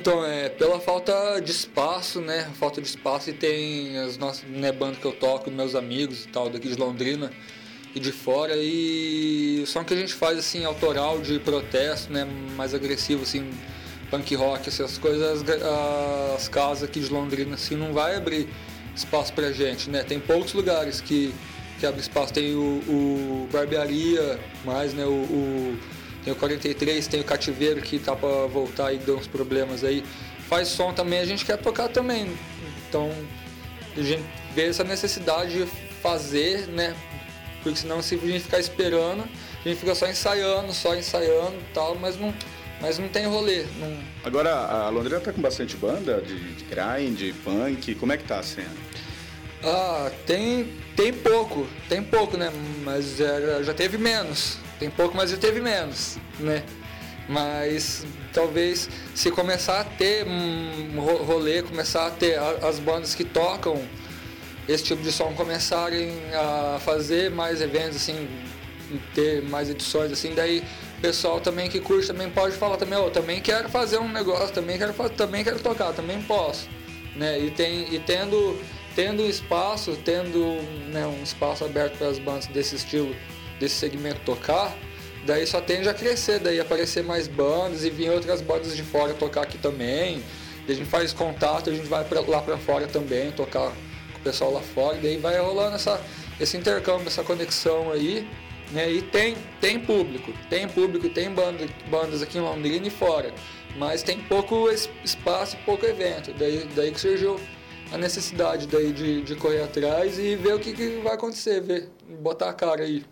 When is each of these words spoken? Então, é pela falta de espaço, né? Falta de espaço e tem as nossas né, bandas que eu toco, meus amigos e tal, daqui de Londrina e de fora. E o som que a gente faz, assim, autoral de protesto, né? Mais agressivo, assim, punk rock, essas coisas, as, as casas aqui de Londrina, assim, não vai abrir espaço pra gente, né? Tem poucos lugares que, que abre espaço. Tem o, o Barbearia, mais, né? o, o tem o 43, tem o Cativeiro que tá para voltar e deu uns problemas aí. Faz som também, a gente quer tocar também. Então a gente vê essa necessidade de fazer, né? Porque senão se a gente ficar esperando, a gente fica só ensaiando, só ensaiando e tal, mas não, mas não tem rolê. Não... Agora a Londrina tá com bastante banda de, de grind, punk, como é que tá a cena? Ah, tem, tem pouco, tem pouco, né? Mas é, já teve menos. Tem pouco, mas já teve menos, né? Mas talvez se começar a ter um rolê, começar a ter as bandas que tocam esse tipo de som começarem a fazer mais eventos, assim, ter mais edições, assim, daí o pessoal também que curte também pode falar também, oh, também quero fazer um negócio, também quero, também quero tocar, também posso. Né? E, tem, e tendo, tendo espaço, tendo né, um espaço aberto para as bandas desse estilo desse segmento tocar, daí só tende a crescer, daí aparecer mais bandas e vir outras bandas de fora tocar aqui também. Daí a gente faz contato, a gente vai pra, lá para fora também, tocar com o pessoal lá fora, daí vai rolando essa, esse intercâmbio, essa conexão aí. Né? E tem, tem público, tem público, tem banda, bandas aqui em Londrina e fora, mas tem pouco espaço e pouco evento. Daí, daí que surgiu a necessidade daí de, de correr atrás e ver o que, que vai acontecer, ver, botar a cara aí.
Então, 0.00 0.24
é 0.24 0.48
pela 0.48 0.80
falta 0.80 1.40
de 1.40 1.50
espaço, 1.50 2.22
né? 2.22 2.48
Falta 2.58 2.80
de 2.80 2.88
espaço 2.88 3.28
e 3.28 3.34
tem 3.34 3.98
as 3.98 4.16
nossas 4.16 4.48
né, 4.48 4.72
bandas 4.72 4.96
que 4.96 5.04
eu 5.04 5.12
toco, 5.12 5.50
meus 5.50 5.74
amigos 5.74 6.24
e 6.24 6.28
tal, 6.28 6.48
daqui 6.48 6.68
de 6.68 6.74
Londrina 6.74 7.30
e 7.94 8.00
de 8.00 8.10
fora. 8.10 8.54
E 8.56 9.60
o 9.62 9.66
som 9.66 9.84
que 9.84 9.92
a 9.92 9.96
gente 9.98 10.14
faz, 10.14 10.38
assim, 10.38 10.64
autoral 10.64 11.20
de 11.20 11.38
protesto, 11.38 12.10
né? 12.10 12.26
Mais 12.56 12.72
agressivo, 12.72 13.24
assim, 13.24 13.50
punk 14.10 14.34
rock, 14.36 14.70
essas 14.70 14.96
coisas, 14.96 15.42
as, 15.42 15.62
as 16.34 16.48
casas 16.48 16.84
aqui 16.84 17.00
de 17.00 17.12
Londrina, 17.12 17.56
assim, 17.56 17.76
não 17.76 17.92
vai 17.92 18.16
abrir 18.16 18.48
espaço 18.96 19.34
pra 19.34 19.52
gente, 19.52 19.90
né? 19.90 20.02
Tem 20.02 20.18
poucos 20.18 20.54
lugares 20.54 21.02
que, 21.02 21.34
que 21.78 21.84
abre 21.84 22.00
espaço. 22.00 22.32
Tem 22.32 22.54
o, 22.54 22.80
o 22.88 23.48
Barbearia, 23.52 24.40
mais, 24.64 24.94
né? 24.94 25.04
o, 25.04 25.10
o 25.10 25.78
tem 26.24 26.32
o 26.32 26.36
43, 26.36 27.06
tem 27.06 27.20
o 27.20 27.24
Cativeiro 27.24 27.80
que 27.80 27.98
tá 27.98 28.14
para 28.14 28.46
voltar 28.46 28.92
e 28.92 28.98
deu 28.98 29.16
uns 29.16 29.26
problemas 29.26 29.82
aí. 29.84 30.04
Faz 30.48 30.68
som 30.68 30.92
também, 30.92 31.20
a 31.20 31.24
gente 31.24 31.44
quer 31.44 31.56
tocar 31.56 31.88
também. 31.88 32.30
Então 32.88 33.10
a 33.96 34.02
gente 34.02 34.24
vê 34.54 34.66
essa 34.66 34.84
necessidade 34.84 35.58
de 35.58 35.66
fazer, 36.02 36.66
né? 36.68 36.94
Porque 37.62 37.78
senão 37.78 38.02
se 38.02 38.14
a 38.14 38.18
gente 38.18 38.40
ficar 38.40 38.58
esperando, 38.58 39.22
a 39.64 39.68
gente 39.68 39.78
fica 39.78 39.94
só 39.94 40.08
ensaiando, 40.08 40.72
só 40.72 40.94
ensaiando 40.94 41.56
e 41.56 41.74
tal, 41.74 41.94
mas 41.94 42.16
não, 42.16 42.34
mas 42.80 42.98
não 42.98 43.08
tem 43.08 43.26
rolê. 43.26 43.64
Não... 43.78 43.98
Agora 44.24 44.50
a 44.50 44.88
Londrina 44.88 45.20
tá 45.20 45.32
com 45.32 45.40
bastante 45.40 45.76
banda 45.76 46.20
de, 46.20 46.54
de 46.54 46.64
grind, 46.64 47.34
punk, 47.44 47.94
como 47.96 48.12
é 48.12 48.16
que 48.16 48.24
tá 48.24 48.38
a 48.38 48.42
cena? 48.42 48.74
Ah, 49.62 50.10
tem, 50.26 50.72
tem 50.96 51.12
pouco, 51.12 51.66
tem 51.88 52.02
pouco, 52.02 52.36
né? 52.36 52.50
Mas 52.82 53.20
é, 53.20 53.62
já 53.62 53.74
teve 53.74 53.98
menos. 53.98 54.58
Tem 54.78 54.88
pouco, 54.88 55.16
mas 55.16 55.30
já 55.30 55.36
teve 55.36 55.60
menos, 55.60 56.16
né? 56.38 56.62
Mas 57.28 58.04
talvez 58.32 58.88
se 59.14 59.30
começar 59.30 59.80
a 59.80 59.84
ter 59.84 60.26
um 60.26 61.00
rolê, 61.00 61.62
começar 61.62 62.06
a 62.06 62.10
ter 62.10 62.38
as 62.38 62.78
bandas 62.78 63.14
que 63.14 63.24
tocam 63.24 63.80
esse 64.66 64.84
tipo 64.84 65.02
de 65.02 65.12
som 65.12 65.32
começarem 65.34 66.12
a 66.34 66.78
fazer 66.80 67.30
mais 67.30 67.60
eventos, 67.60 67.96
assim, 67.96 68.28
ter 69.14 69.42
mais 69.42 69.68
edições, 69.68 70.12
assim, 70.12 70.34
daí 70.34 70.62
o 70.98 71.00
pessoal 71.00 71.40
também 71.40 71.68
que 71.68 71.80
curte 71.80 72.06
também 72.06 72.30
pode 72.30 72.56
falar 72.56 72.76
também, 72.76 72.98
oh, 72.98 73.10
também 73.10 73.40
quero 73.40 73.68
fazer 73.68 73.98
um 73.98 74.08
negócio, 74.08 74.54
também 74.54 74.78
quero, 74.78 74.92
também 75.10 75.44
quero 75.44 75.58
tocar, 75.60 75.92
também 75.92 76.20
posso. 76.22 76.68
Né? 77.16 77.38
E, 77.38 77.50
tem, 77.50 77.92
e 77.92 77.98
tendo, 77.98 78.58
tendo 78.94 79.26
espaço, 79.26 79.96
tendo 80.04 80.38
né, 80.90 81.06
um 81.06 81.22
espaço 81.22 81.64
aberto 81.64 81.98
para 81.98 82.08
as 82.08 82.18
bandas 82.18 82.46
desse 82.46 82.76
estilo 82.76 83.14
desse 83.58 83.74
segmento 83.74 84.20
tocar, 84.24 84.74
daí 85.26 85.46
só 85.46 85.60
tende 85.60 85.88
a 85.88 85.94
crescer, 85.94 86.38
daí 86.38 86.58
aparecer 86.58 87.04
mais 87.04 87.28
bandas 87.28 87.84
e 87.84 87.90
vir 87.90 88.10
outras 88.10 88.40
bandas 88.40 88.74
de 88.74 88.82
fora 88.82 89.12
tocar 89.12 89.42
aqui 89.42 89.58
também. 89.58 90.22
Daí 90.66 90.74
a 90.74 90.78
gente 90.78 90.88
faz 90.88 91.12
contato, 91.12 91.68
a 91.68 91.74
gente 91.74 91.86
vai 91.86 92.02
pra, 92.04 92.20
lá 92.22 92.40
para 92.40 92.56
fora 92.56 92.86
também, 92.86 93.30
tocar 93.32 93.70
com 94.12 94.18
o 94.18 94.22
pessoal 94.22 94.52
lá 94.52 94.60
fora, 94.60 94.96
daí 94.96 95.18
vai 95.18 95.38
rolando 95.38 95.76
essa, 95.76 96.00
esse 96.40 96.56
intercâmbio, 96.56 97.06
essa 97.06 97.22
conexão 97.22 97.92
aí. 97.92 98.26
Né? 98.72 98.90
E 98.90 99.02
tem, 99.02 99.36
tem 99.60 99.78
público, 99.80 100.32
tem 100.48 100.66
público, 100.68 101.08
tem 101.08 101.30
banda, 101.30 101.66
bandas 101.90 102.22
aqui 102.22 102.38
em 102.38 102.40
Londrina 102.40 102.86
e 102.86 102.90
fora, 102.90 103.34
mas 103.76 104.02
tem 104.02 104.20
pouco 104.20 104.70
espaço 105.04 105.56
e 105.56 105.64
pouco 105.64 105.84
evento. 105.84 106.32
Daí, 106.38 106.66
daí 106.74 106.92
que 106.92 107.00
surgiu 107.00 107.38
a 107.92 107.98
necessidade 107.98 108.66
daí 108.66 108.92
de, 108.92 109.22
de 109.22 109.34
correr 109.36 109.62
atrás 109.62 110.18
e 110.18 110.36
ver 110.36 110.54
o 110.54 110.58
que, 110.58 110.72
que 110.72 111.00
vai 111.02 111.14
acontecer, 111.14 111.60
ver, 111.60 111.88
botar 112.20 112.48
a 112.48 112.52
cara 112.52 112.82
aí. 112.82 113.04